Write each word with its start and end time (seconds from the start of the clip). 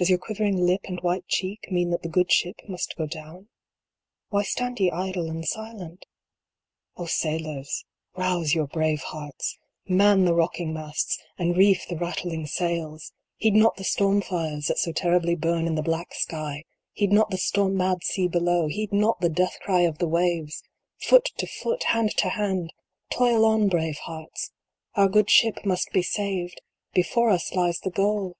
Does 0.00 0.08
your 0.08 0.18
quivering 0.18 0.56
lip 0.64 0.80
and 0.86 0.98
white 1.02 1.26
cheek 1.28 1.70
mean 1.70 1.90
that 1.90 2.00
the 2.00 2.08
good 2.08 2.32
Ship 2.32 2.56
must 2.66 2.96
go 2.96 3.04
down? 3.04 3.50
Why 4.30 4.42
stand 4.42 4.80
ye 4.80 4.90
idle 4.90 5.28
and 5.28 5.46
silent? 5.46 6.06
O 6.96 7.04
sailors, 7.04 7.84
rouse 8.16 8.54
your 8.54 8.66
brave 8.66 9.02
hearts 9.02 9.58
I 9.60 9.92
Man 9.92 10.24
the 10.24 10.32
rocking 10.32 10.72
masts, 10.72 11.20
and 11.36 11.54
reef 11.54 11.86
the 11.86 11.98
rattling 11.98 12.46
sails! 12.46 13.12
4 13.42 13.50
38 13.52 13.52
THE 13.52 13.54
SHIP 13.54 13.54
THAT 13.54 13.54
WENT 13.54 13.54
DOWN. 13.54 13.54
Heed 13.54 13.54
not 13.62 13.76
the 13.76 13.84
storm 13.84 14.20
fires 14.22 14.66
that 14.68 14.78
so 14.78 14.92
terribly 14.92 15.34
burn 15.34 15.66
in 15.66 15.74
the 15.74 15.82
black 15.82 16.14
sky! 16.14 16.64
Heed 16.94 17.12
not 17.12 17.28
the 17.28 17.36
storm 17.36 17.76
mad 17.76 18.02
sea 18.02 18.26
below! 18.26 18.68
Heed 18.68 18.94
not 18.94 19.20
the 19.20 19.28
death 19.28 19.58
cry 19.60 19.82
of 19.82 19.98
the 19.98 20.08
waves! 20.08 20.62
Foot 21.02 21.30
to 21.36 21.46
foot, 21.46 21.82
hand 21.92 22.16
to 22.16 22.30
hand! 22.30 22.72
Toil 23.10 23.44
on 23.44 23.68
brave 23.68 23.98
hearts! 23.98 24.50
Our 24.94 25.10
good 25.10 25.28
Ship 25.28 25.58
must 25.66 25.90
be 25.92 26.00
saved 26.00 26.62
1 26.92 26.92
Before 26.94 27.28
us 27.28 27.52
lies 27.52 27.80
the 27.80 27.90
goal 27.90 28.38